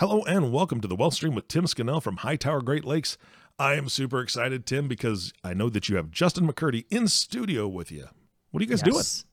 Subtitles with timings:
[0.00, 3.16] Hello and welcome to the Wealth Stream with Tim Scannell from Hightower Great Lakes.
[3.60, 7.68] I am super excited, Tim, because I know that you have Justin McCurdy in studio
[7.68, 8.08] with you.
[8.50, 9.22] What are you guys yes.
[9.22, 9.30] doing?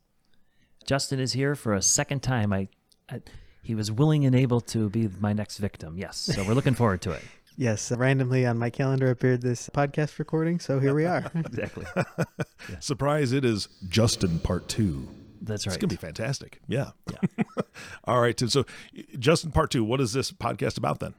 [0.85, 2.53] Justin is here for a second time.
[2.53, 2.67] I,
[3.09, 3.23] I,
[3.63, 5.97] he was willing and able to be my next victim.
[5.97, 7.23] Yes, so we're looking forward to it.
[7.57, 11.29] Yes, randomly on my calendar appeared this podcast recording, so here we are.
[11.35, 11.85] exactly.
[11.95, 12.79] Yeah.
[12.79, 13.33] Surprise!
[13.33, 15.07] It is Justin Part Two.
[15.41, 15.73] That's right.
[15.73, 16.59] It's gonna be fantastic.
[16.67, 16.91] Yeah.
[17.11, 17.43] Yeah.
[18.05, 18.39] All right.
[18.39, 18.65] So,
[19.17, 19.83] Justin, part two.
[19.83, 21.15] What is this podcast about then?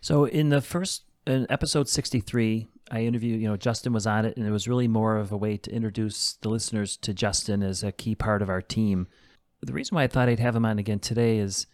[0.00, 3.40] So, in the first in episode sixty-three, I interviewed.
[3.40, 5.70] You know, Justin was on it, and it was really more of a way to
[5.70, 9.08] introduce the listeners to Justin as a key part of our team.
[9.62, 11.66] The reason why I thought I'd have him on again today is,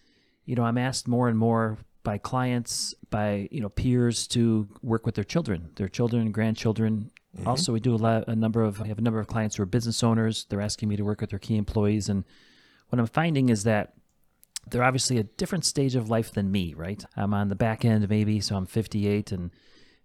[0.44, 5.04] you know, I'm asked more and more by clients, by you know peers to work
[5.04, 7.48] with their children, their children and grandchildren Mm-hmm.
[7.48, 9.62] Also, we do a, lot, a number of, we have a number of clients who
[9.62, 10.46] are business owners.
[10.48, 12.08] They're asking me to work with their key employees.
[12.08, 12.24] And
[12.88, 13.94] what I'm finding is that
[14.70, 17.04] they're obviously a different stage of life than me, right?
[17.16, 19.32] I'm on the back end maybe, so I'm 58.
[19.32, 19.50] And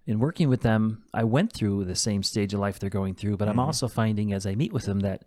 [0.06, 3.38] in working with them, I went through the same stage of life they're going through,
[3.38, 3.60] but mm-hmm.
[3.60, 5.26] I'm also finding as I meet with them that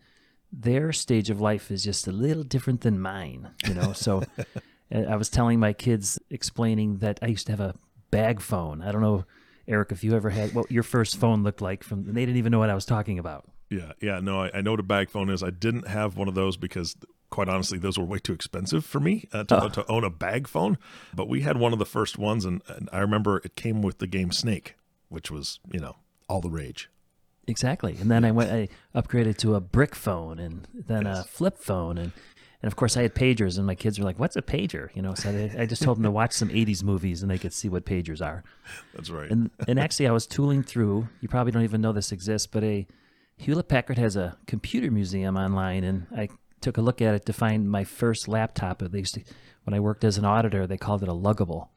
[0.51, 3.93] their stage of life is just a little different than mine, you know?
[3.93, 4.23] So
[4.93, 7.77] I was telling my kids, explaining that I used to have a
[8.11, 8.83] bag phone.
[8.83, 9.25] I don't know
[9.71, 12.51] Eric, if you ever had what your first phone looked like from, they didn't even
[12.51, 13.49] know what I was talking about.
[13.71, 15.43] Yeah, yeah, no, I, I know what a bag phone is.
[15.45, 16.97] I didn't have one of those because,
[17.31, 19.69] quite honestly, those were way too expensive for me uh, to, oh.
[19.69, 20.77] to own a bag phone.
[21.15, 23.99] But we had one of the first ones, and, and I remember it came with
[23.99, 24.75] the game Snake,
[25.09, 25.97] which was, you know,
[26.29, 26.91] all the rage.
[27.47, 27.97] Exactly.
[28.01, 31.21] And then I went, I upgraded to a brick phone and then yes.
[31.21, 31.99] a flip phone.
[31.99, 32.13] And
[32.63, 35.01] and of course, I had pagers, and my kids were like, "What's a pager?" You
[35.01, 37.55] know, so I, I, just told them to watch some '80s movies, and they could
[37.55, 38.45] see what pagers are.
[38.95, 39.31] That's right.
[39.31, 41.09] And and actually, I was tooling through.
[41.21, 42.87] You probably don't even know this exists, but a
[43.39, 46.29] Hewlett Packard has a computer museum online, and I
[46.61, 48.83] took a look at it to find my first laptop.
[48.83, 49.19] At least
[49.65, 51.69] when I worked as an auditor, they called it a luggable,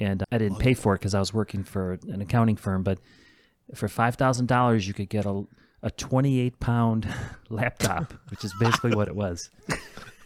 [0.00, 2.82] and I didn't pay for it because I was working for an accounting firm.
[2.82, 2.98] But
[3.76, 5.44] for five thousand dollars, you could get a
[5.84, 7.06] a 28 pound
[7.50, 9.50] laptop, which is basically what it was.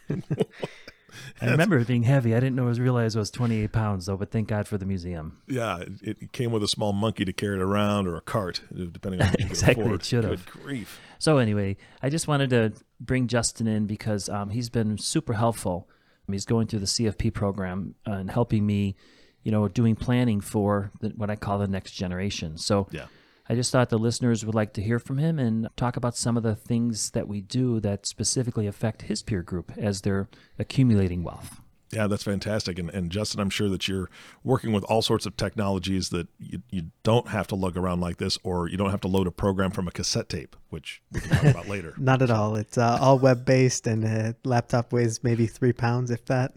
[1.41, 2.35] I remember it being heavy.
[2.35, 4.79] I didn't know it was realize it was 28 pounds though, but thank God for
[4.79, 5.39] the museum.
[5.47, 8.61] Yeah, it, it came with a small monkey to carry it around or a cart,
[8.93, 9.85] depending on exactly.
[9.85, 10.45] It should have.
[10.47, 11.01] Good grief.
[11.19, 15.89] So anyway, I just wanted to bring Justin in because um, he's been super helpful.
[16.31, 18.97] He's going through the CFP program and helping me,
[19.43, 22.59] you know, doing planning for the, what I call the next generation.
[22.59, 23.07] So yeah.
[23.49, 26.37] I just thought the listeners would like to hear from him and talk about some
[26.37, 30.29] of the things that we do that specifically affect his peer group as they're
[30.59, 31.61] accumulating wealth.
[31.91, 32.79] Yeah, that's fantastic.
[32.79, 34.11] And, and Justin, I'm sure that you're
[34.45, 38.19] working with all sorts of technologies that you, you don't have to lug around like
[38.19, 41.21] this, or you don't have to load a program from a cassette tape, which we
[41.21, 41.95] can talk about later.
[41.97, 42.57] Not at all.
[42.57, 46.53] It's uh, all web based, and a laptop weighs maybe three pounds, if that.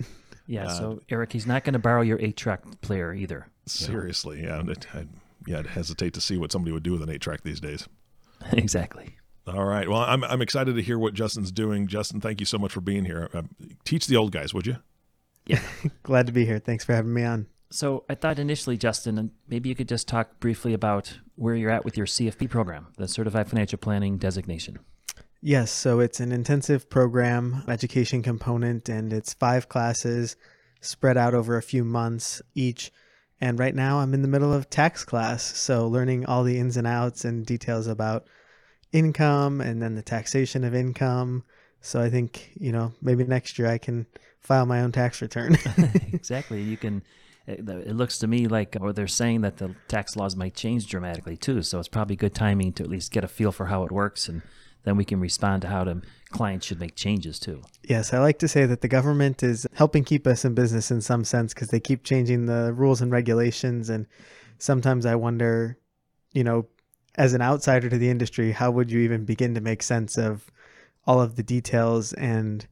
[0.47, 0.65] Yeah.
[0.65, 3.47] Uh, so Eric, he's not going to borrow your eight track player either.
[3.67, 4.61] Seriously, yeah.
[4.93, 5.05] I,
[5.47, 7.87] yeah, I'd hesitate to see what somebody would do with an eight track these days.
[8.51, 9.17] exactly.
[9.47, 9.89] All right.
[9.89, 11.87] Well, I'm I'm excited to hear what Justin's doing.
[11.87, 13.29] Justin, thank you so much for being here.
[13.33, 13.43] Uh,
[13.83, 14.77] teach the old guys, would you?
[15.45, 15.61] Yeah.
[16.03, 16.59] Glad to be here.
[16.59, 17.47] Thanks for having me on.
[17.71, 21.85] So I thought initially, Justin, maybe you could just talk briefly about where you're at
[21.85, 24.79] with your CFP program, the Certified Financial Planning designation.
[25.41, 30.35] Yes, so it's an intensive program, education component, and it's five classes
[30.81, 32.91] spread out over a few months each.
[33.41, 36.77] And right now I'm in the middle of tax class, so learning all the ins
[36.77, 38.27] and outs and details about
[38.91, 41.43] income and then the taxation of income.
[41.81, 44.05] So I think, you know, maybe next year I can
[44.39, 45.57] file my own tax return.
[46.13, 46.61] exactly.
[46.61, 47.01] You can
[47.47, 50.85] eh, it looks to me like or they're saying that the tax laws might change
[50.87, 53.83] dramatically too, so it's probably good timing to at least get a feel for how
[53.83, 54.43] it works and
[54.83, 57.61] then we can respond to how the clients should make changes too.
[57.83, 61.01] Yes, I like to say that the government is helping keep us in business in
[61.01, 63.89] some sense because they keep changing the rules and regulations.
[63.89, 64.07] And
[64.57, 65.77] sometimes I wonder,
[66.33, 66.67] you know,
[67.15, 70.49] as an outsider to the industry, how would you even begin to make sense of
[71.05, 72.65] all of the details and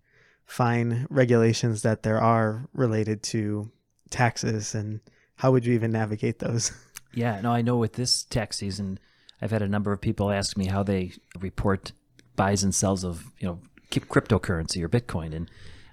[0.46, 3.70] fine regulations that there are related to
[4.10, 5.02] taxes and
[5.36, 6.72] how would you even navigate those?
[7.12, 9.00] Yeah, no, I know with this tax season,
[9.42, 11.92] I've had a number of people ask me how they report
[12.40, 13.60] buys and sells of you know
[13.92, 15.52] cryptocurrency or Bitcoin, and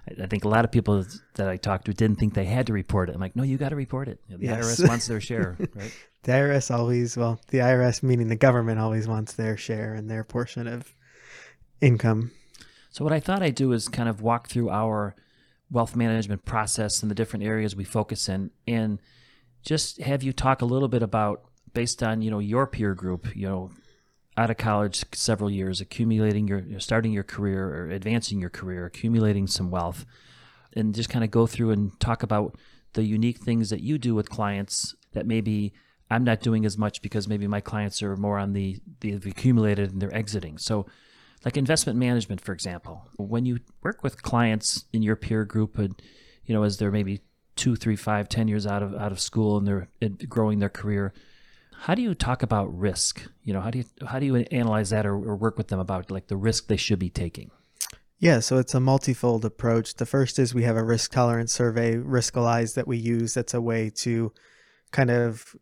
[0.09, 1.05] I, I think a lot of people
[1.35, 3.15] that I talked to didn't think they had to report it.
[3.15, 4.19] I'm like, no, you got to report it.
[4.27, 4.79] You know, the Yes.
[4.79, 5.91] IRS wants their share, right?
[6.23, 10.23] The IRS always, well, the IRS meaning the government always wants their share and their
[10.23, 10.93] portion of
[11.81, 12.31] income.
[12.91, 15.15] So what I thought I'd do is kind of walk through our
[15.69, 18.99] wealth management process and the different areas we focus in and
[19.63, 21.41] just have you talk a little bit about
[21.73, 23.69] based on, you know, your peer group, you know,
[24.37, 29.47] out of college several years, accumulating your starting your career or advancing your career, accumulating
[29.47, 30.05] some wealth
[30.77, 32.55] and just kind of go through and talk about
[32.93, 35.73] the unique things that you do with clients that maybe
[36.09, 39.91] I'm not doing as much because maybe my clients are more on the they've accumulated
[39.91, 40.57] and they're exiting.
[40.57, 40.85] So
[41.43, 45.99] like investment management, for example, when you work with clients in your peer group and
[46.45, 47.21] you know, as they're maybe
[47.55, 49.89] two, three, five, ten years out of out of school and they're
[50.29, 51.13] growing their career,
[51.79, 53.21] how do you talk about risk?
[53.43, 55.79] You know, how do you how do you analyze that or, or work with them
[55.79, 57.51] about like the risk they should be taking?
[58.19, 59.93] Yeah, so it's a multifold approach.
[59.93, 63.35] The first is we have a risk tolerance survey, Riskalyze, that we use.
[63.35, 64.33] That's a way to
[64.91, 65.55] kind of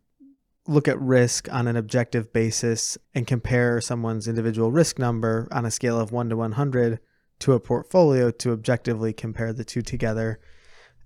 [0.65, 5.71] look at risk on an objective basis and compare someone's individual risk number on a
[5.71, 6.99] scale of 1 to 100
[7.39, 10.39] to a portfolio to objectively compare the two together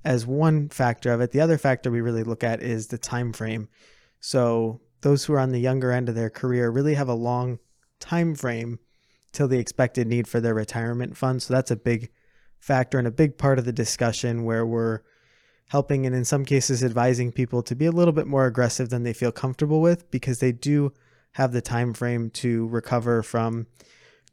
[0.06, 1.32] as one factor of it.
[1.32, 3.68] The other factor we really look at is the time frame.
[4.20, 7.60] So those who are on the younger end of their career really have a long
[8.00, 8.80] time frame
[9.32, 11.42] till the expected need for their retirement fund.
[11.42, 12.10] So that's a big
[12.60, 15.02] factor and a big part of the discussion where we're
[15.70, 19.04] helping and in some cases advising people to be a little bit more aggressive than
[19.04, 20.92] they feel comfortable with because they do
[21.34, 23.68] have the time frame to recover from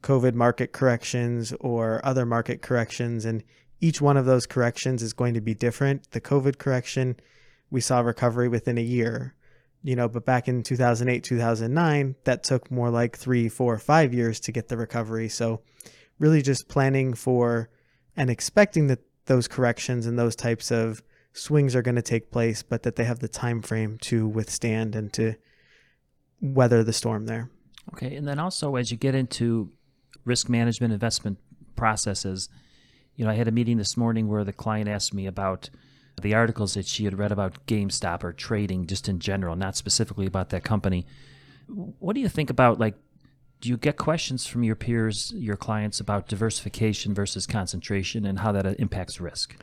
[0.03, 3.45] COVID market corrections or other market corrections and
[3.81, 6.11] each one of those corrections is going to be different.
[6.12, 7.17] The COVID correction,
[7.71, 9.35] we saw recovery within a year
[9.82, 14.40] you know, but back in 2008, 2009, that took more like three, four, five years
[14.40, 15.28] to get the recovery.
[15.28, 15.62] So,
[16.19, 17.69] really just planning for
[18.17, 21.02] and expecting that those corrections and those types of
[21.32, 24.96] swings are going to take place, but that they have the time frame to withstand
[24.96, 25.34] and to
[26.40, 27.50] weather the storm there.
[27.93, 29.70] Okay, and then also as you get into
[30.25, 31.38] risk management investment
[31.76, 32.49] processes,
[33.14, 35.70] you know, I had a meeting this morning where the client asked me about
[36.21, 40.27] the articles that she had read about GameStop or trading just in general, not specifically
[40.27, 41.07] about that company.
[41.69, 42.95] What do you think about like
[43.61, 48.53] do you get questions from your peers, your clients about diversification versus concentration and how
[48.53, 49.57] that uh, impacts risk?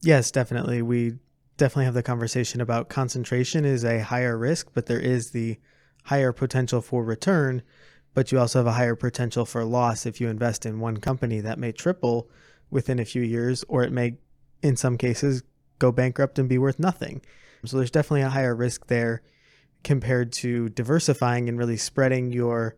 [0.00, 0.82] Yes, definitely.
[0.82, 1.18] We
[1.56, 5.58] definitely have the conversation about concentration is a higher risk, but there is the
[6.04, 7.62] higher potential for return,
[8.12, 11.40] but you also have a higher potential for loss if you invest in one company
[11.40, 12.28] that may triple
[12.70, 14.16] within a few years or it may
[14.62, 15.42] in some cases
[15.78, 17.22] go bankrupt and be worth nothing.
[17.64, 19.22] So there's definitely a higher risk there
[19.82, 22.76] compared to diversifying and really spreading your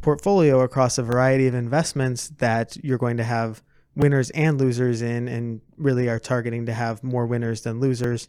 [0.00, 3.62] portfolio across a variety of investments that you're going to have
[3.94, 8.28] winners and losers in and really are targeting to have more winners than losers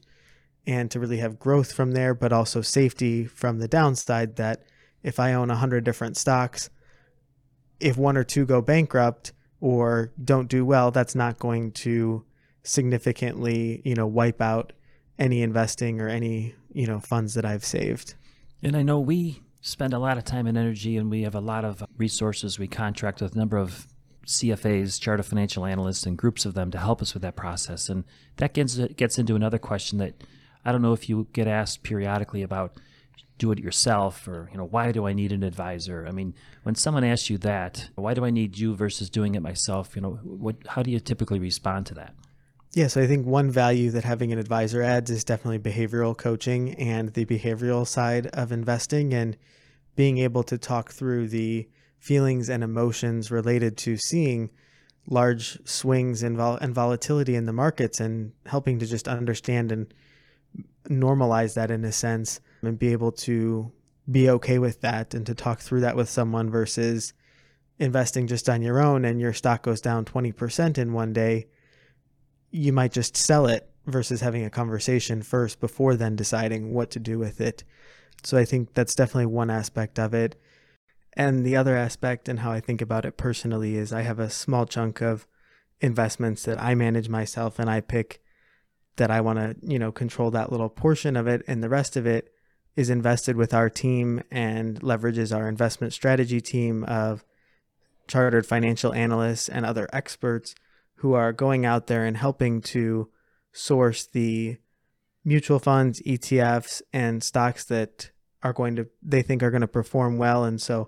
[0.65, 4.63] and to really have growth from there but also safety from the downside that
[5.03, 6.69] if I own 100 different stocks
[7.79, 9.31] if one or two go bankrupt
[9.61, 12.25] or don't do well that's not going to
[12.63, 14.73] significantly, you know, wipe out
[15.19, 18.15] any investing or any, you know, funds that I've saved.
[18.61, 21.41] And I know we spend a lot of time and energy and we have a
[21.41, 22.59] lot of resources.
[22.59, 23.87] We contract with a number of
[24.25, 27.89] CFAs, chartered financial analysts, and groups of them to help us with that process.
[27.89, 28.05] And
[28.37, 30.23] that gets gets into another question that
[30.65, 32.77] I don't know if you get asked periodically about
[33.37, 36.05] do it yourself or you know why do I need an advisor?
[36.07, 39.41] I mean, when someone asks you that, why do I need you versus doing it
[39.41, 39.95] myself?
[39.95, 42.13] You know, what how do you typically respond to that?
[42.75, 46.73] Yeah, so I think one value that having an advisor adds is definitely behavioral coaching
[46.73, 49.37] and the behavioral side of investing and
[49.95, 54.49] being able to talk through the feelings and emotions related to seeing
[55.07, 59.93] large swings and, vol- and volatility in the markets and helping to just understand and
[60.89, 63.71] normalize that in a sense and be able to
[64.09, 67.13] be okay with that and to talk through that with someone versus
[67.77, 71.45] investing just on your own and your stock goes down 20% in one day
[72.53, 76.99] you might just sell it versus having a conversation first before then deciding what to
[76.99, 77.63] do with it.
[78.23, 80.39] So I think that's definitely one aspect of it.
[81.13, 84.29] And the other aspect and how I think about it personally is I have a
[84.29, 85.27] small chunk of
[85.81, 88.21] investments that I manage myself and I pick
[88.97, 91.97] that I want to, you know, control that little portion of it and the rest
[91.97, 92.29] of it
[92.75, 97.25] is invested with our team and leverages our investment strategy team of
[98.07, 100.53] chartered financial analysts and other experts
[101.03, 103.09] who are going out there and helping to
[103.51, 104.57] source the
[105.25, 108.09] mutual funds, ETFs, and stocks that
[108.41, 110.45] are going to they think are going to perform well.
[110.45, 110.87] And so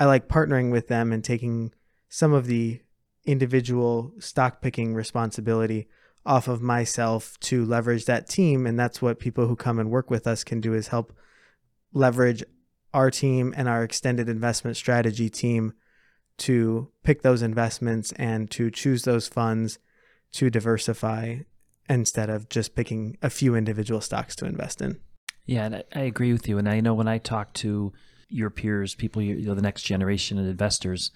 [0.00, 1.72] I like partnering with them and taking
[2.08, 2.80] some of the
[3.24, 5.86] individual stock picking responsibility
[6.26, 10.10] off of myself to leverage that team and that's what people who come and work
[10.10, 11.12] with us can do is help
[11.92, 12.42] leverage
[12.92, 15.72] our team and our extended investment strategy team
[16.38, 19.78] to pick those investments and to choose those funds
[20.32, 21.38] to diversify
[21.88, 24.98] instead of just picking a few individual stocks to invest in.
[25.44, 26.58] Yeah, and I, agree with you.
[26.58, 27.92] And I know when I talk to
[28.28, 31.10] your peers, people, you know, the next generation of investors,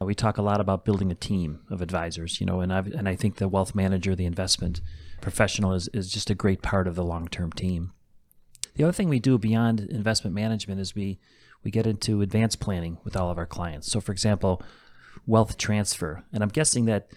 [0.00, 3.08] we talk a lot about building a team of advisors, you know, and I and
[3.08, 4.80] I think the wealth manager, the investment
[5.20, 7.92] professional is, is just a great part of the long term team.
[8.74, 11.18] The other thing we do beyond investment management is we
[11.64, 13.90] we get into advanced planning with all of our clients.
[13.90, 14.62] So for example,
[15.26, 16.24] wealth transfer.
[16.32, 17.08] And I'm guessing that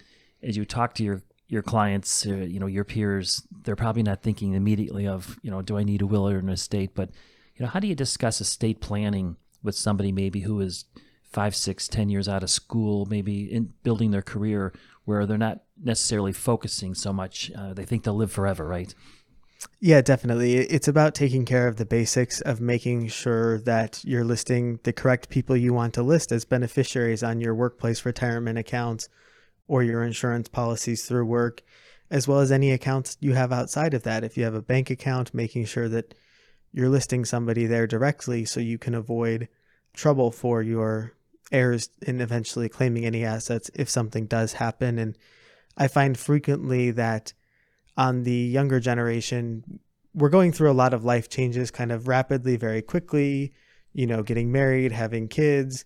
[0.42, 4.22] as you talk to your your clients, uh, you know, your peers, they're probably not
[4.22, 6.92] thinking immediately of, you know, do I need a will or an estate?
[6.94, 7.10] But,
[7.56, 10.84] you know, how do you discuss estate planning with somebody maybe who is
[11.24, 14.72] five, six, ten years out of school, maybe in building their career
[15.06, 17.50] where they're not necessarily focusing so much.
[17.58, 18.94] Uh, they think they'll live forever, right?
[19.82, 20.56] Yeah, definitely.
[20.56, 25.28] It's about taking care of the basics of making sure that you're listing the correct
[25.28, 29.08] people you want to list as beneficiaries on your workplace retirement accounts
[29.68, 31.62] or your insurance policies through work,
[32.10, 34.24] as well as any accounts you have outside of that.
[34.24, 36.14] If you have a bank account, making sure that
[36.72, 39.48] you're listing somebody there directly so you can avoid
[39.94, 41.14] trouble for your
[41.52, 44.98] heirs in eventually claiming any assets if something does happen.
[44.98, 45.16] And
[45.76, 47.32] I find frequently that
[48.00, 49.62] on the younger generation,
[50.14, 53.52] we're going through a lot of life changes kind of rapidly, very quickly,
[53.92, 55.84] you know, getting married, having kids,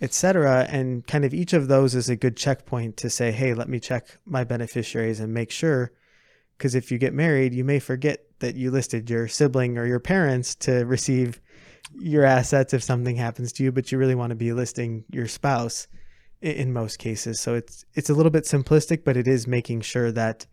[0.00, 0.68] etc.
[0.70, 3.80] And kind of each of those is a good checkpoint to say, hey, let me
[3.80, 5.90] check my beneficiaries and make sure.
[6.56, 9.98] Because if you get married, you may forget that you listed your sibling or your
[9.98, 11.40] parents to receive
[11.98, 15.26] your assets if something happens to you, but you really want to be listing your
[15.26, 15.88] spouse
[16.40, 17.40] in most cases.
[17.40, 20.46] So it's it's a little bit simplistic, but it is making sure that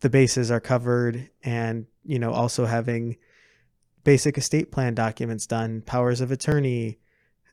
[0.00, 3.16] the bases are covered and, you know, also having
[4.04, 6.98] basic estate plan documents done, powers of attorney,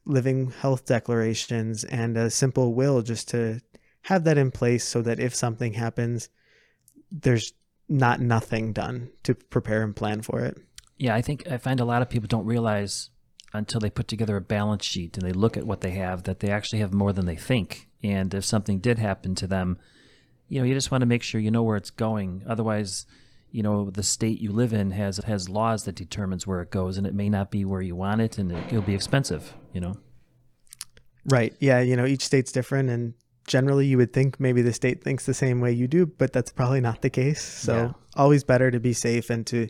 [0.05, 3.59] living health declarations, and a simple will just to
[4.03, 6.29] have that in place so that if something happens,
[7.11, 7.53] there's
[7.89, 10.57] not nothing done to prepare and plan for it.
[10.97, 13.09] Yeah, I think I find a lot of people don't realize
[13.53, 16.39] until they put together a balance sheet and they look at what they have that
[16.39, 17.89] they actually have more than they think.
[18.03, 19.79] And if something did happen to them,
[20.47, 22.43] you know, you just want to make sure you know where it's going.
[22.47, 23.05] Otherwise,
[23.51, 26.97] you know, the state you live in has has laws that determines where it goes,
[26.97, 29.53] and it may not be where you want it, and it, will be expensive.
[29.73, 29.95] You know.
[31.25, 31.55] Right.
[31.59, 31.79] Yeah.
[31.79, 33.13] You know, each state's different, and
[33.47, 36.51] generally, you would think maybe the state thinks the same way you do, but that's
[36.51, 37.41] probably not the case.
[37.41, 37.91] So, yeah.
[38.15, 39.69] always better to be safe and to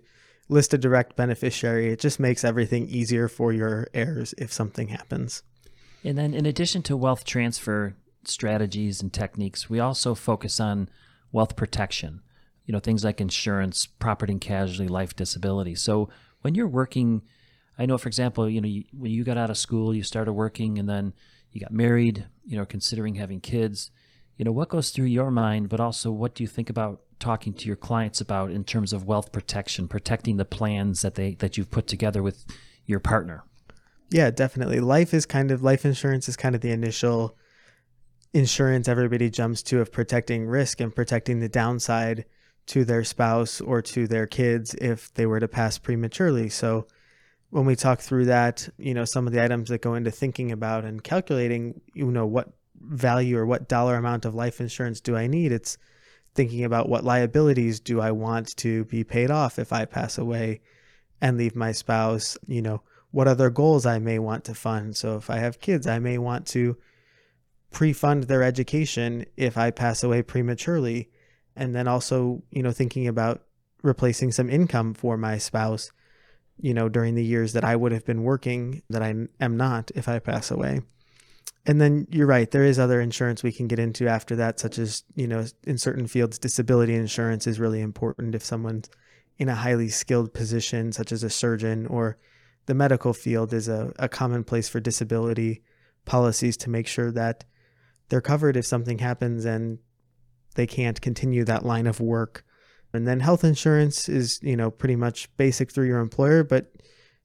[0.50, 1.92] list a direct beneficiary.
[1.92, 5.44] It just makes everything easier for your heirs if something happens.
[6.04, 7.96] And then, in addition to wealth transfer,
[8.28, 10.90] strategies and techniques, we also focus on
[11.32, 12.22] wealth protection.
[12.66, 15.76] You know, things like insurance, property and casualty, life disability.
[15.76, 16.10] So
[16.42, 17.22] when you're working,
[17.78, 20.34] I know, for example, you know, you, when you got out of school, you started
[20.34, 21.14] working and then
[21.52, 23.92] you got married, you know, considering having kids,
[24.38, 27.54] you know, what goes through your mind, but also what do you think about talking
[27.54, 31.58] to your clients about in terms of wealth protection, protecting the plans that they that
[31.58, 32.46] you've put together with
[32.86, 33.44] your partner?
[34.10, 34.80] Yeah, definitely.
[34.80, 37.38] Life is kind of life insurance is kind of the initial
[38.36, 42.26] insurance everybody jumps to of protecting risk and protecting the downside
[42.66, 46.50] to their spouse or to their kids if they were to pass prematurely.
[46.50, 46.86] So
[47.52, 50.52] when we talk through that, you know, some of the items that go into thinking
[50.52, 52.50] about and calculating, you know, what
[52.82, 55.54] value or what dollar amount of life insurance do I need?
[55.54, 55.78] It's
[56.34, 60.60] thinking about what liabilities do I want to be paid off if I pass away
[61.22, 64.98] and leave my spouse, you know, what other goals I may want to fund.
[64.98, 66.76] So if I have kids, I may want to
[67.76, 71.10] pre-fund their education if I pass away prematurely.
[71.58, 73.44] And then also you know thinking about
[73.84, 75.92] replacing some income for my spouse
[76.58, 79.92] you know during the years that I would have been working that I am not
[79.94, 80.82] if I pass away.
[81.66, 84.80] And then you're right there is other insurance we can get into after that such
[84.80, 88.90] as you know in certain fields disability insurance is really important if someone's
[89.38, 92.18] in a highly skilled position such as a surgeon or
[92.68, 95.62] the medical field is a, a common place for disability
[96.06, 97.44] policies to make sure that
[98.10, 99.80] they're covered if something happens and
[100.56, 102.46] they can't continue that line of work.
[102.94, 106.72] And then health insurance is, you know, pretty much basic through your employer, but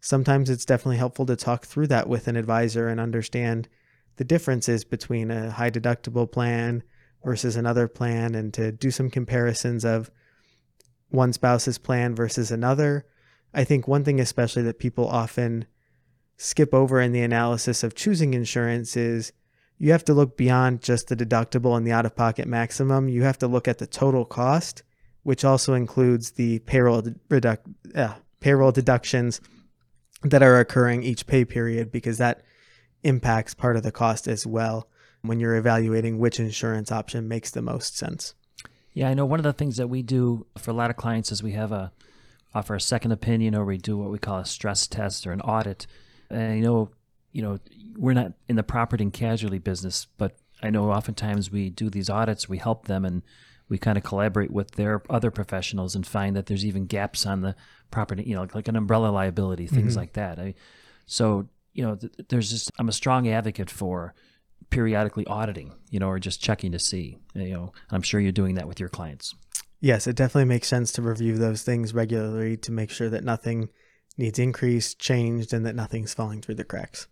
[0.01, 3.69] sometimes it's definitely helpful to talk through that with an advisor and understand
[4.17, 6.83] the differences between a high deductible plan
[7.25, 10.11] versus another plan and to do some comparisons of
[11.11, 13.07] one spouse's plan versus another.
[13.53, 15.67] I think one thing especially that people often
[16.37, 19.33] skip over in the analysis of choosing insurance is
[19.83, 23.09] you have to look beyond just the deductible and the out of pocket maximum.
[23.09, 24.83] You have to look at the total cost,
[25.23, 29.41] which also includes the payroll reduc- uh, payroll deductions
[30.23, 32.43] that are occurring each pay period because that
[33.05, 34.87] impacts part of the cost as well
[35.23, 38.35] when you're evaluating which insurance option makes the most sense.
[38.93, 41.33] Yeah, I know one of the things that we do for a lot of clients
[41.33, 41.91] is we have a
[42.55, 45.41] offer a second opinion or we do what we call a stress test or an
[45.41, 45.87] audit.
[46.29, 46.91] And you know,
[47.33, 47.59] you know,
[47.97, 52.11] we're not in the property and casualty business, but I know oftentimes we do these
[52.11, 53.23] audits, we help them and
[53.69, 57.41] we kind of collaborate with their other professionals and find that there's even gaps on
[57.41, 57.55] the
[57.91, 60.01] property, you know, like, like an umbrella liability, things mm-hmm.
[60.01, 60.39] like that.
[60.39, 60.55] I,
[61.07, 64.15] so, you know, th- there's just, I'm a strong advocate for
[64.71, 68.57] periodically auditing, you know, or just checking to see, you know, I'm sure you're doing
[68.57, 69.35] that with your clients.
[69.81, 73.71] Yes, it definitely makes sense to review those things regularly to make sure that nothing
[74.19, 77.07] needs increased, changed, and that nothing's falling through the cracks.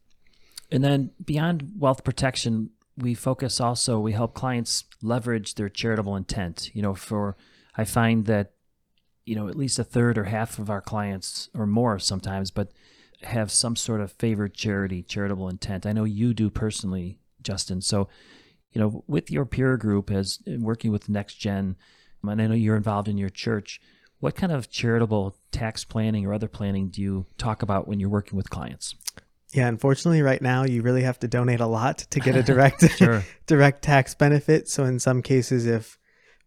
[0.71, 6.71] And then beyond wealth protection, we focus also, we help clients leverage their charitable intent.
[6.75, 7.37] You know, for,
[7.77, 8.53] I find that,
[9.25, 12.73] you know, at least a third or half of our clients, or more sometimes, but
[13.23, 15.87] have some sort of favored charity, charitable intent.
[15.87, 17.81] I know you do personally, Justin.
[17.81, 18.09] So,
[18.73, 21.77] you know, with your peer group as working with Next Gen,
[22.23, 23.81] and I know you're involved in your church,
[24.21, 28.09] what kind of charitable tax planning or other planning do you talk about when you're
[28.09, 28.95] working with clients?
[29.53, 32.85] Yeah, unfortunately, right now you really have to donate a lot to get a direct
[33.47, 34.69] direct tax benefit.
[34.69, 35.99] So in some cases, if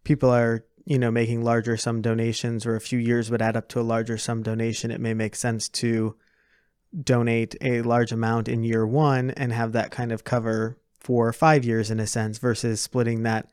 [0.04, 3.68] people are you know making larger sum donations or a few years would add up
[3.70, 6.16] to a larger sum donation, it may make sense to
[7.02, 11.64] donate a large amount in year one and have that kind of cover for five
[11.64, 13.48] years in a sense versus splitting that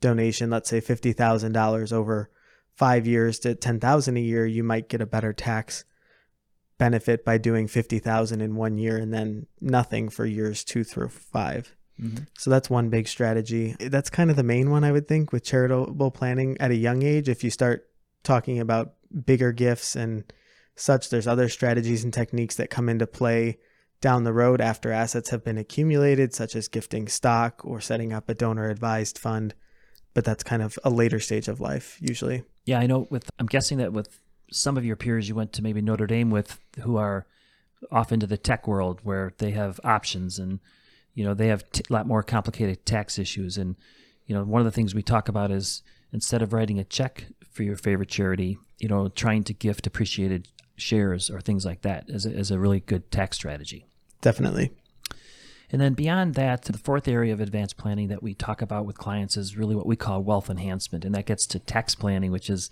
[0.00, 2.30] donation, let's say fifty thousand dollars over
[2.74, 5.84] five years to ten thousand a year, you might get a better tax
[6.78, 11.74] benefit by doing 50,000 in one year and then nothing for years 2 through 5.
[12.00, 12.24] Mm-hmm.
[12.38, 13.74] So that's one big strategy.
[13.80, 17.02] That's kind of the main one I would think with charitable planning at a young
[17.02, 17.88] age if you start
[18.22, 20.24] talking about bigger gifts and
[20.74, 23.58] such there's other strategies and techniques that come into play
[24.02, 28.28] down the road after assets have been accumulated such as gifting stock or setting up
[28.28, 29.54] a donor advised fund
[30.16, 32.42] but that's kind of a later stage of life usually.
[32.64, 34.18] Yeah, I know with I'm guessing that with
[34.50, 37.26] some of your peers you went to maybe Notre Dame with who are
[37.90, 40.60] off into the tech world where they have options and
[41.14, 43.56] you know they have a t- lot more complicated tax issues.
[43.56, 43.76] And
[44.26, 45.82] you know one of the things we talk about is
[46.12, 50.48] instead of writing a check for your favorite charity you know trying to gift appreciated
[50.76, 53.86] shares or things like that is as a, as a really good tax strategy.
[54.20, 54.72] Definitely.
[55.70, 58.98] And then beyond that the fourth area of advanced planning that we talk about with
[58.98, 61.04] clients is really what we call wealth enhancement.
[61.04, 62.70] And that gets to tax planning which is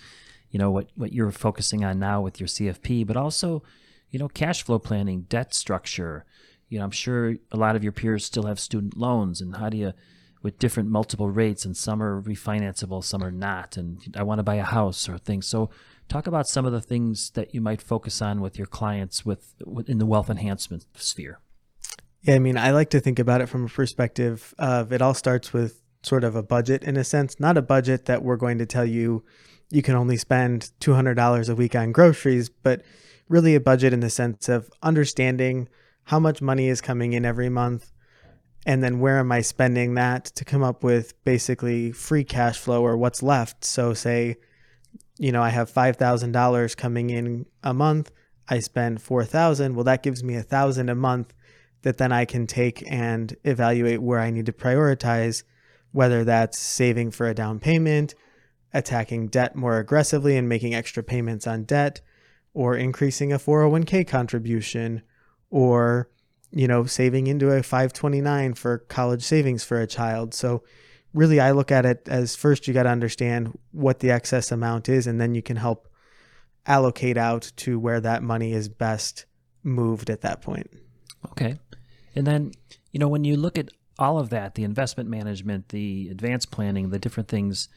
[0.55, 3.65] you know what what you're focusing on now with your CFP, but also
[4.11, 6.25] you know cash flow planning, debt structure.
[6.69, 9.69] You know, I'm sure a lot of your peers still have student loans, and how
[9.69, 9.93] do you
[10.45, 14.45] with different multiple rates, and some are refinanceable, some are not, and I want to
[14.45, 15.49] buy a house or things.
[15.49, 15.71] So,
[16.09, 19.55] talk about some of the things that you might focus on with your clients with,
[19.65, 21.41] with in the wealth enhancement sphere.
[22.23, 25.15] Yeah, I mean, I like to think about it from a perspective of it all
[25.15, 28.59] starts with sort of a budget in a sense, not a budget that we're going
[28.59, 29.25] to tell you
[29.71, 32.83] you can only spend $200 a week on groceries, but
[33.29, 35.69] really a budget in the sense of understanding
[36.05, 37.91] how much money is coming in every month
[38.67, 42.83] and then where am I spending that to come up with basically free cash flow
[42.85, 43.65] or what's left.
[43.65, 44.37] So say,
[45.19, 48.11] you know, I have $5,000 coming in a month,
[48.49, 51.35] I spend 4,000, well that gives me a 1,000 a month
[51.83, 55.45] that then I can take and evaluate where I need to prioritize
[55.93, 58.15] whether that's saving for a down payment,
[58.75, 62.03] attacking debt more aggressively and making extra payments on debt,
[62.53, 65.01] or increasing a 401k contribution,
[65.51, 66.11] or
[66.55, 70.35] you know, saving into a 529 for college savings for a child.
[70.35, 70.63] So
[71.13, 74.89] really I look at it as first you got to understand what the excess amount
[74.89, 75.89] is and then you can help
[76.67, 79.27] allocate out to where that money is best
[79.65, 80.71] moved at that point.
[81.31, 81.59] Okay.
[82.15, 82.53] And then,
[82.93, 86.91] you know, when you look at all of that, the investment management, the advanced planning,
[86.91, 87.69] the different things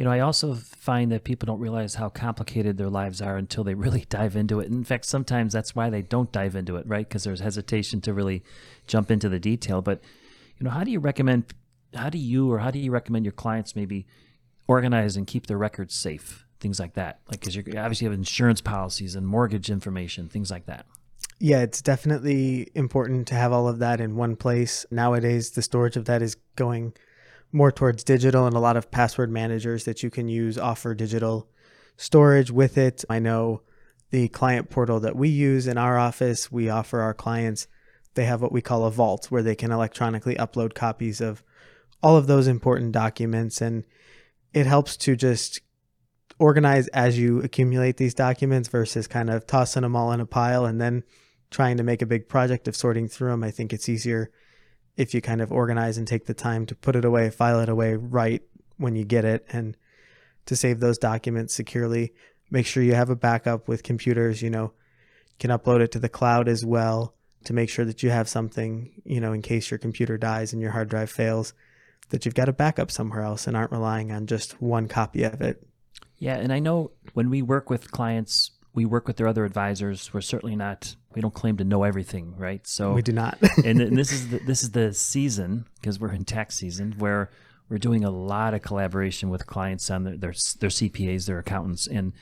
[0.00, 3.64] you know, I also find that people don't realize how complicated their lives are until
[3.64, 4.68] they really dive into it.
[4.68, 7.06] In fact, sometimes that's why they don't dive into it, right?
[7.06, 8.42] Because there's hesitation to really
[8.86, 9.82] jump into the detail.
[9.82, 10.00] But,
[10.56, 11.52] you know, how do you recommend,
[11.94, 14.06] how do you or how do you recommend your clients maybe
[14.66, 16.46] organize and keep their records safe?
[16.60, 17.20] Things like that.
[17.30, 20.86] Like, because you obviously have insurance policies and mortgage information, things like that.
[21.40, 24.86] Yeah, it's definitely important to have all of that in one place.
[24.90, 26.94] Nowadays, the storage of that is going
[27.52, 31.48] more towards digital, and a lot of password managers that you can use offer digital
[31.96, 33.04] storage with it.
[33.10, 33.62] I know
[34.10, 37.66] the client portal that we use in our office, we offer our clients
[38.14, 41.42] they have what we call a vault where they can electronically upload copies of
[42.02, 43.60] all of those important documents.
[43.60, 43.84] And
[44.52, 45.60] it helps to just
[46.38, 50.64] organize as you accumulate these documents versus kind of tossing them all in a pile
[50.64, 51.04] and then
[51.50, 53.44] trying to make a big project of sorting through them.
[53.44, 54.30] I think it's easier
[54.96, 57.68] if you kind of organize and take the time to put it away, file it
[57.68, 58.42] away right
[58.76, 59.76] when you get it, and
[60.46, 62.12] to save those documents securely.
[62.50, 64.72] Make sure you have a backup with computers, you know,
[65.38, 68.90] can upload it to the cloud as well to make sure that you have something,
[69.04, 71.54] you know, in case your computer dies and your hard drive fails,
[72.10, 75.40] that you've got a backup somewhere else and aren't relying on just one copy of
[75.40, 75.64] it.
[76.18, 80.12] Yeah, and I know when we work with clients, we work with their other advisors.
[80.12, 82.64] We're certainly not we don't claim to know everything, right?
[82.66, 83.38] So we do not.
[83.64, 87.30] and, and this is the, this is the season because we're in tax season where
[87.68, 91.86] we're doing a lot of collaboration with clients on their, their their CPAs, their accountants,
[91.86, 92.12] and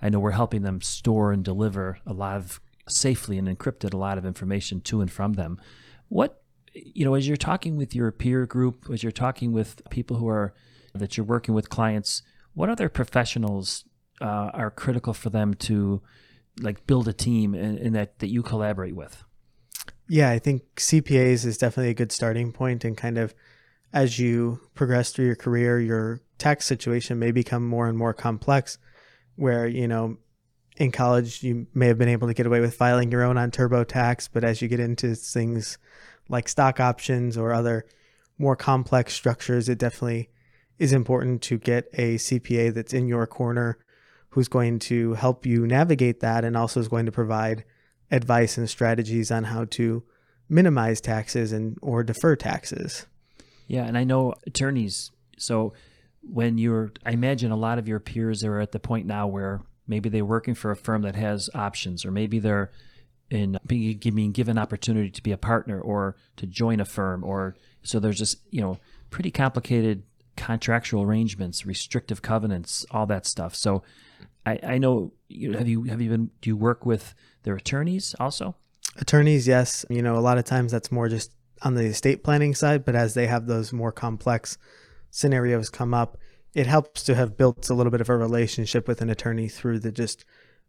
[0.00, 3.96] I know we're helping them store and deliver a lot of safely and encrypted a
[3.96, 5.60] lot of information to and from them.
[6.08, 6.42] What
[6.72, 10.28] you know, as you're talking with your peer group, as you're talking with people who
[10.28, 10.54] are
[10.94, 12.22] that you're working with clients,
[12.54, 13.84] what other professionals
[14.20, 16.02] uh, are critical for them to
[16.60, 19.24] like build a team and, and that that you collaborate with?
[20.08, 23.34] Yeah, I think CPAs is definitely a good starting point, and kind of
[23.92, 28.78] as you progress through your career, your tax situation may become more and more complex.
[29.36, 30.18] Where you know
[30.76, 33.50] in college you may have been able to get away with filing your own on
[33.50, 35.78] TurboTax, but as you get into things
[36.28, 37.86] like stock options or other
[38.38, 40.28] more complex structures, it definitely
[40.78, 43.78] is important to get a CPA that's in your corner
[44.36, 47.64] who's going to help you navigate that and also is going to provide
[48.12, 50.04] advice and strategies on how to
[50.48, 53.06] minimize taxes and or defer taxes.
[53.66, 55.10] Yeah, and I know attorneys.
[55.38, 55.72] So
[56.22, 59.62] when you're I imagine a lot of your peers are at the point now where
[59.86, 62.70] Maybe they're working for a firm that has options, or maybe they're
[63.30, 68.00] in being, given opportunity to be a partner or to join a firm, or so
[68.00, 68.78] there's just you know
[69.10, 70.02] pretty complicated
[70.36, 73.54] contractual arrangements, restrictive covenants, all that stuff.
[73.54, 73.82] So
[74.46, 78.14] I, I know you have you have you been do you work with their attorneys
[78.20, 78.54] also?
[78.96, 79.84] Attorneys, yes.
[79.90, 81.32] You know, a lot of times that's more just
[81.62, 84.56] on the estate planning side, but as they have those more complex
[85.10, 86.16] scenarios come up,
[86.54, 89.80] it helps to have built a little bit of a relationship with an attorney through
[89.80, 90.24] the just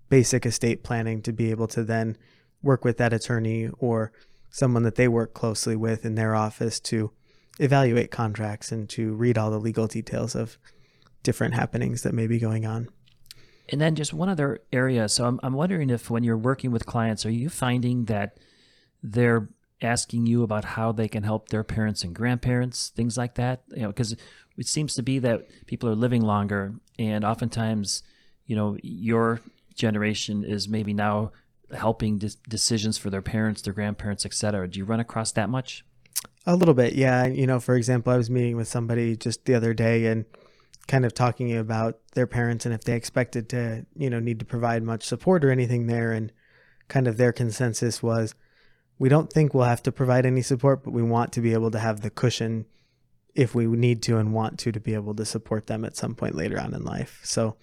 [0.10, 2.18] basic estate planning to be able to then
[2.62, 4.12] work with that attorney or
[4.50, 7.12] someone that they work closely with in their office to
[7.60, 10.58] evaluate contracts and to read all the legal details of
[11.24, 12.88] different happenings that may be going on.
[13.70, 15.10] And then just one other area.
[15.10, 18.38] So I'm, I'm wondering if when you're working with clients, are you finding that
[19.04, 19.50] they're
[19.82, 23.64] asking you about how they can help their parents and grandparents, things like that?
[23.76, 24.16] You know, because
[24.58, 28.04] it seems to be that people are living longer, and oftentimes,
[28.46, 29.42] you know, your
[29.76, 31.32] generation is maybe now
[31.76, 34.68] helping de- decisions for their parents, their grandparents, etc.
[34.68, 35.86] Do you run across that much?
[36.46, 37.28] A little bit, yeah.
[37.28, 40.26] You know, for example, I was meeting with somebody just the other day and
[40.88, 44.46] kind of talking about their parents and if they expected to, you know, need to
[44.46, 46.12] provide much support or anything there.
[46.12, 46.32] And
[46.88, 48.34] kind of their consensus was,
[49.00, 51.72] we don't think we'll have to provide any support, but we want to be able
[51.72, 52.66] to have the cushion
[53.36, 56.16] if we need to and want to to be able to support them at some
[56.16, 57.20] point later on in life.
[57.24, 57.58] So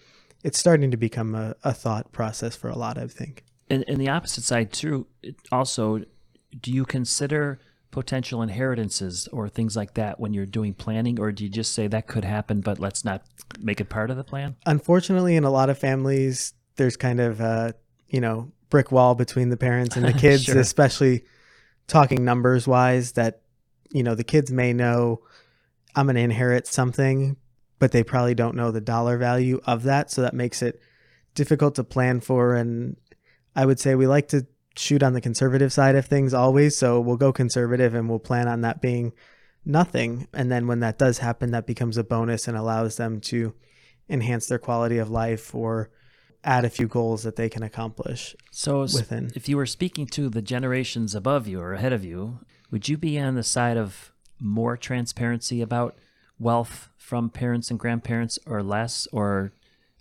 [0.44, 3.44] it's starting to become a, a thought process for a lot, I think.
[3.68, 5.06] And, and the opposite side too.
[5.50, 6.04] Also,
[6.60, 7.58] do you consider
[7.94, 11.86] potential inheritances or things like that when you're doing planning, or do you just say
[11.86, 13.22] that could happen, but let's not
[13.60, 14.56] make it part of the plan?
[14.66, 17.72] Unfortunately, in a lot of families, there's kind of a
[18.08, 20.58] you know brick wall between the parents and the kids, sure.
[20.58, 21.22] especially
[21.86, 23.12] talking numbers wise.
[23.12, 23.42] That
[23.92, 25.22] you know the kids may know
[25.94, 27.36] I'm going to inherit something,
[27.78, 30.10] but they probably don't know the dollar value of that.
[30.10, 30.80] So that makes it
[31.36, 32.56] difficult to plan for.
[32.56, 32.96] And
[33.54, 36.76] I would say we like to shoot on the conservative side of things always.
[36.76, 39.12] So we'll go conservative and we'll plan on that being
[39.64, 40.28] nothing.
[40.32, 43.54] And then when that does happen, that becomes a bonus and allows them to
[44.08, 45.90] enhance their quality of life or
[46.42, 48.36] add a few goals that they can accomplish.
[48.50, 49.30] So within.
[49.34, 52.98] if you were speaking to the generations above you or ahead of you, would you
[52.98, 55.96] be on the side of more transparency about
[56.38, 59.52] wealth from parents and grandparents or less or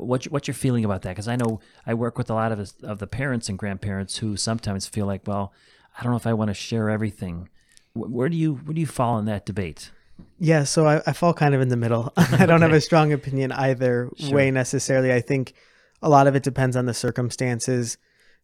[0.06, 1.10] what what's your feeling about that?
[1.10, 4.38] Because I know I work with a lot of of the parents and grandparents who
[4.38, 5.54] sometimes feel like well
[5.98, 7.50] I don't know if I want to share everything.
[7.94, 9.92] Where do you where do you fall in that debate?
[10.40, 12.12] Yeah so I, I fall kind of in the middle.
[12.18, 12.64] I don't okay.
[12.64, 14.36] have a strong opinion either sure.
[14.36, 15.14] way necessarily.
[15.14, 15.54] I think
[16.02, 17.98] a lot of it depends on the circumstances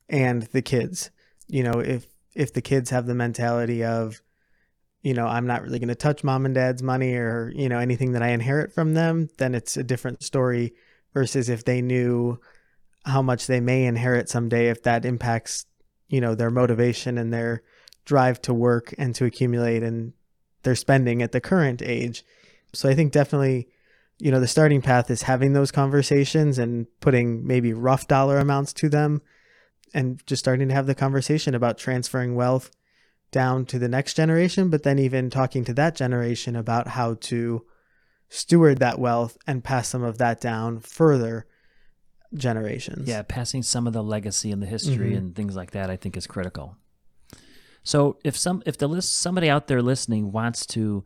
[0.08, 1.12] and the kids.
[1.48, 4.22] You know if if the kids have the mentality of
[5.02, 7.80] you know, I'm not really going to touch mom and dad's money or, you know,
[7.80, 10.74] anything that I inherit from them, then it's a different story
[11.14, 12.40] versus if they knew
[13.06, 15.66] how much they may inherit someday, if that impacts,
[16.08, 17.64] you know, their motivation and their
[18.06, 20.14] drive to work and to accumulate and
[20.64, 22.24] their spending at the current age.
[22.74, 23.68] So I think definitely,
[24.18, 28.74] you know, the starting path is having those conversations and putting maybe rough dollar amounts
[28.74, 29.22] to them
[29.94, 32.72] and just starting to have the conversation about transferring wealth
[33.32, 37.64] down to the next generation, but then even talking to that generation about how to
[38.30, 41.46] steward that wealth and pass some of that down further
[42.34, 43.08] generations.
[43.08, 45.18] Yeah, passing some of the legacy and the history Mhm.
[45.18, 46.78] and things like that, I think is critical.
[47.84, 51.04] So if some if the list somebody out there listening wants to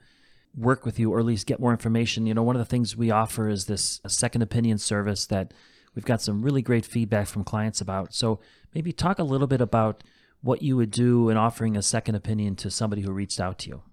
[0.55, 2.95] work with you or at least get more information, you know, one of the things
[2.97, 5.53] we offer is this a second opinion service that
[5.95, 8.13] we've got some really great feedback from clients about.
[8.13, 8.39] So
[8.75, 10.03] maybe talk a little bit about
[10.41, 13.69] what you would do in offering a second opinion to somebody who reached out to
[13.69, 13.83] you.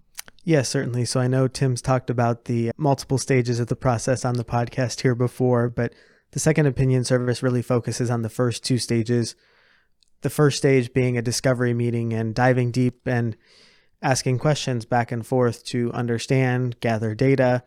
[0.45, 1.05] Yes, certainly.
[1.05, 5.03] So I know Tim's talked about the multiple stages of the process on the podcast
[5.03, 5.93] here before, but
[6.33, 9.35] the second opinion service really focuses on the first two stages.
[10.23, 13.37] The first stage being a discovery meeting and diving deep and
[14.03, 17.63] asking questions back and forth to understand, gather data,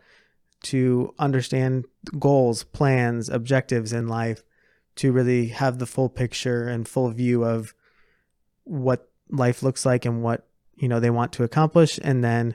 [0.64, 1.84] to understand
[2.18, 4.42] goals, plans, objectives in life,
[4.96, 7.74] to really have the full picture and full view of
[8.64, 12.54] what life looks like and what you know they want to accomplish and then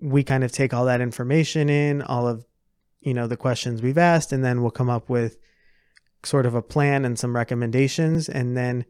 [0.00, 2.44] we kind of take all that information in all of
[3.00, 5.38] you know the questions we've asked and then we'll come up with
[6.22, 8.28] sort of a plan and some recommendations.
[8.28, 8.84] And then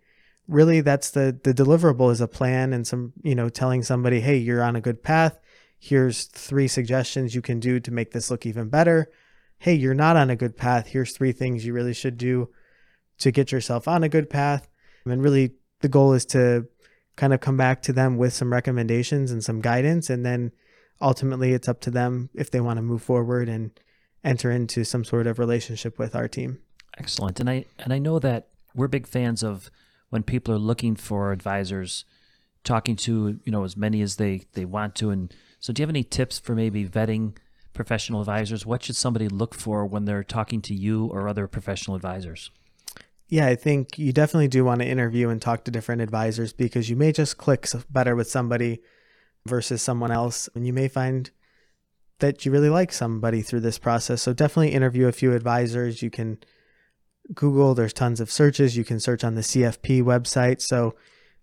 [0.49, 4.37] really that's the the deliverable is a plan and some you know telling somebody hey
[4.37, 5.39] you're on a good path.
[5.79, 9.11] Here's three suggestions you can do to make this look even better.
[9.59, 10.89] Hey you're not on a good path.
[10.89, 12.51] Here's three things you really should do
[13.19, 14.69] to get yourself on a good path.
[15.05, 16.67] And really the goal is to
[17.17, 20.53] kind of come back to them with some recommendations and some guidance and then
[21.01, 23.71] ultimately it's up to them if they want to move forward and
[24.23, 26.59] enter into some sort of relationship with our team
[26.99, 27.41] Excellent.
[27.41, 29.71] And I and I know that we're big fans of
[30.11, 32.05] when people are looking for advisors,
[32.65, 35.11] talking to you know as many as they they want to.
[35.11, 37.37] And so, do you have any tips for maybe vetting
[37.73, 38.67] professional advisors?
[38.67, 42.51] What should somebody look for when they're talking to you or other professional advisors?
[43.33, 46.91] yeah i think you definitely do want to interview and talk to different advisors because
[46.91, 48.81] you may just click better with somebody
[49.47, 51.31] versus someone else and you may find
[52.19, 54.23] that you really like somebody through this process.
[54.23, 56.03] So definitely interview a few advisors.
[56.03, 56.39] You can
[57.33, 58.77] google there's tons of searches.
[58.77, 60.61] You can search on the cfp website.
[60.61, 60.95] So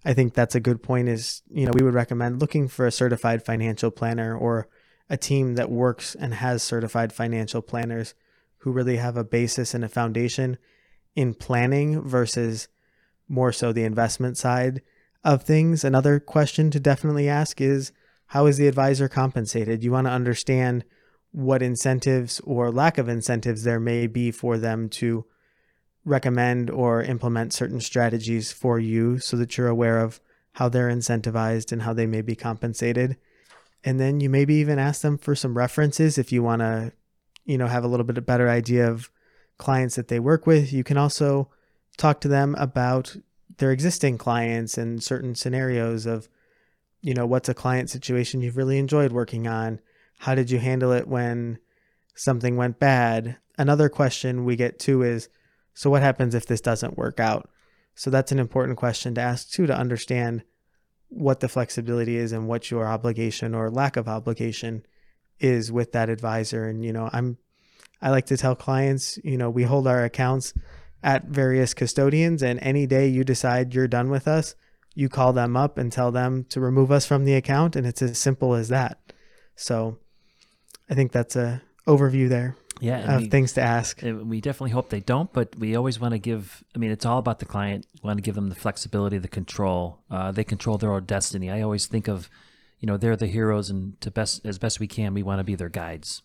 [0.05, 2.91] i think that's a good point is you know we would recommend looking for a
[2.91, 4.67] certified financial planner or
[5.09, 8.13] a team that works and has certified financial planners
[8.59, 10.57] who really have a basis and a foundation
[11.15, 12.67] in planning versus
[13.27, 14.81] more so the investment side
[15.23, 15.83] of things.
[15.83, 17.91] Another question to definitely ask is
[18.27, 19.83] how is the advisor compensated?
[19.83, 20.83] You want to understand
[21.31, 25.25] what incentives or lack of incentives there may be for them to
[26.05, 30.19] recommend or implement certain strategies for you so that you're aware of
[30.53, 33.17] how they're incentivized and how they may be compensated.
[33.83, 36.93] And then you maybe even ask them for some references if you want to,
[37.45, 39.11] you know, have a little bit better idea of
[39.57, 40.73] clients that they work with.
[40.73, 41.49] You can also
[41.97, 43.15] talk to them about
[43.57, 46.29] their existing clients and certain scenarios of,
[47.01, 49.79] you know, what's a client situation you've really enjoyed working on?
[50.19, 51.59] How did you handle it when
[52.15, 53.37] something went bad?
[53.57, 55.29] Another question we get too is,
[55.73, 57.49] so what happens if this doesn't work out?
[57.95, 60.43] So that's an important question to ask too to understand
[61.09, 64.85] what the flexibility is and what your obligation or lack of obligation
[65.39, 66.67] is with that advisor.
[66.67, 67.37] And, you know, I'm
[68.01, 70.53] I like to tell clients, you know, we hold our accounts
[71.03, 74.55] at various custodians, and any day you decide you're done with us,
[74.95, 78.01] you call them up and tell them to remove us from the account, and it's
[78.01, 78.97] as simple as that.
[79.55, 79.97] So,
[80.89, 84.01] I think that's a overview there Yeah, of we- things to ask.
[84.01, 86.63] We definitely hope they don't, but we always want to give.
[86.75, 87.85] I mean, it's all about the client.
[88.01, 89.99] We want to give them the flexibility, the control.
[90.09, 91.49] Uh, they control their own destiny.
[91.51, 92.29] I always think of,
[92.79, 95.43] you know, they're the heroes, and to best as best we can, we want to
[95.43, 96.23] be their guides.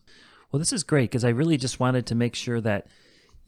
[0.51, 2.87] Well, this is great because I really just wanted to make sure that,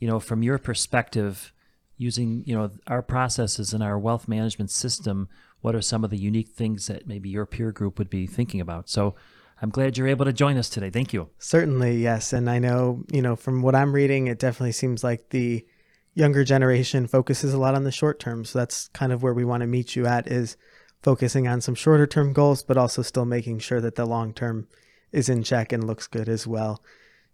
[0.05, 1.51] you know, from your perspective,
[1.97, 5.31] using you know our processes and our wealth management system,
[5.63, 8.61] what are some of the unique things that maybe your peer group would be thinking
[8.61, 8.91] about?
[8.91, 9.15] So.
[9.63, 10.91] I'm glad you're able to join us today.
[10.91, 11.31] Thank you.
[11.39, 12.33] Certainly, yes.
[12.33, 15.65] And I know, you know, from what I'm reading, it definitely seems like the
[16.13, 18.45] younger generation focuses a lot on the short term.
[18.45, 20.57] So that's kind of where we want to meet you at is
[21.03, 24.67] focusing on some shorter term goals, but also still making sure that the long term
[25.13, 26.83] is in check and looks good as well.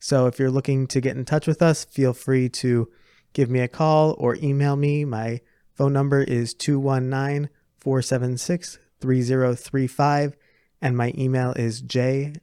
[0.01, 2.89] So if you're looking to get in touch with us, feel free to
[3.33, 5.05] give me a call or email me.
[5.05, 5.41] My
[5.75, 10.37] phone number is 219 476 3035
[10.83, 12.35] and my email is jmccuRdy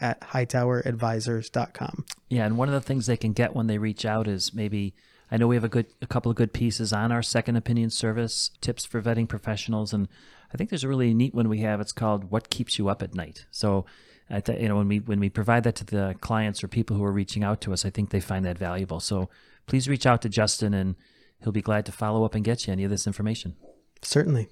[0.00, 2.04] at hightowerinvestors.com.
[2.28, 4.94] Yeah, and one of the things they can get when they reach out is maybe
[5.30, 7.88] I know we have a good a couple of good pieces on our second opinion
[7.88, 10.08] service, tips for vetting professionals, and
[10.52, 11.80] I think there's a really neat one we have.
[11.80, 13.86] It's called "What Keeps You Up at Night." So,
[14.32, 16.96] I th- you know, when we when we provide that to the clients or people
[16.96, 18.98] who are reaching out to us, I think they find that valuable.
[18.98, 19.28] So,
[19.66, 20.96] please reach out to Justin, and
[21.42, 23.54] he'll be glad to follow up and get you any of this information.
[24.00, 24.48] Certainly.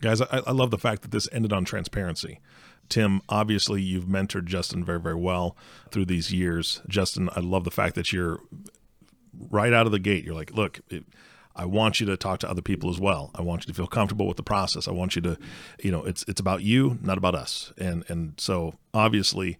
[0.00, 2.40] Guys, I, I love the fact that this ended on transparency.
[2.88, 5.56] Tim, obviously, you've mentored Justin very, very well
[5.90, 6.82] through these years.
[6.86, 8.40] Justin, I love the fact that you're
[9.50, 10.24] right out of the gate.
[10.24, 11.04] You're like, look, it,
[11.56, 13.30] I want you to talk to other people as well.
[13.34, 14.86] I want you to feel comfortable with the process.
[14.86, 15.38] I want you to,
[15.82, 17.72] you know, it's it's about you, not about us.
[17.78, 19.58] And and so obviously,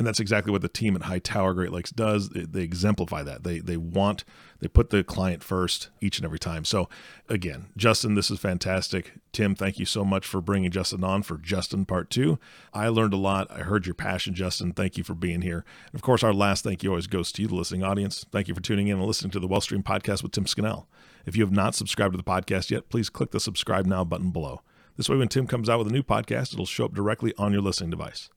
[0.00, 2.30] and that's exactly what the team at Hightower Great Lakes does.
[2.30, 3.44] They, they, exemplify that.
[3.44, 4.24] They they want
[4.60, 6.64] they put the client first each and every time.
[6.64, 6.88] So
[7.28, 9.12] again, Justin, this is fantastic.
[9.32, 12.38] Tim, thank you so much for bringing Justin on for Justin Part Two.
[12.72, 13.50] I learned a lot.
[13.50, 14.72] I heard your passion, Justin.
[14.72, 15.66] Thank you for being here.
[15.92, 18.24] And of course, our last thank you always goes to you, the listening audience.
[18.30, 20.88] Thank you for tuning in and listening to the Wealthstream podcast with Tim Scannell.
[21.26, 24.30] If you have not subscribed to the podcast yet, please click the subscribe now button
[24.30, 24.62] below.
[24.96, 27.52] This way, when Tim comes out with a new podcast, it'll show up directly on
[27.52, 28.28] your listening device.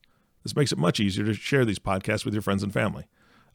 [0.44, 3.06] This makes it much easier to share these podcasts with your friends and family.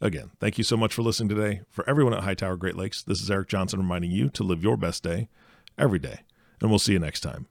[0.00, 1.62] Again, thank you so much for listening today.
[1.70, 4.76] For everyone at Hightower Great Lakes, this is Eric Johnson reminding you to live your
[4.76, 5.28] best day
[5.76, 6.20] every day.
[6.60, 7.46] And we'll see you next time.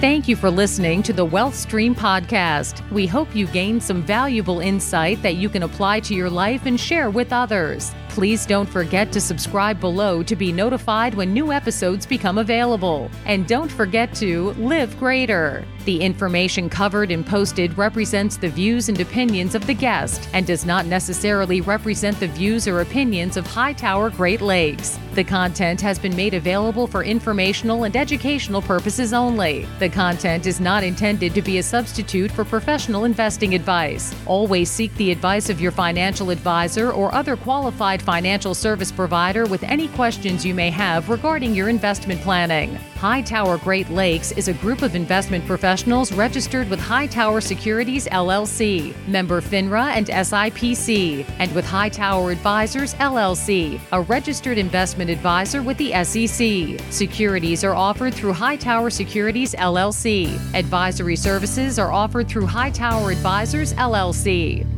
[0.00, 2.88] Thank you for listening to the Wealth Stream podcast.
[2.90, 6.78] We hope you gained some valuable insight that you can apply to your life and
[6.78, 7.92] share with others.
[8.14, 13.10] Please don't forget to subscribe below to be notified when new episodes become available.
[13.26, 15.64] And don't forget to live greater.
[15.84, 20.64] The information covered and posted represents the views and opinions of the guest and does
[20.64, 24.98] not necessarily represent the views or opinions of Hightower Great Lakes.
[25.14, 29.66] The content has been made available for informational and educational purposes only.
[29.78, 34.14] The content is not intended to be a substitute for professional investing advice.
[34.24, 39.62] Always seek the advice of your financial advisor or other qualified financial service provider with
[39.64, 42.74] any questions you may have regarding your investment planning.
[42.96, 49.40] Hightower Great Lakes is a group of investment professionals registered with Hightower Securities LLC, member
[49.40, 56.80] FINRA and SIPC, and with Hightower Advisors LLC, a registered investment advisor with the SEC.
[56.92, 60.34] Securities are offered through Hightower Securities LLC.
[60.54, 64.73] Advisory services are offered through Hightower Advisors LLC.